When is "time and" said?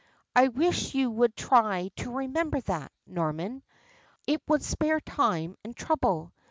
4.99-5.75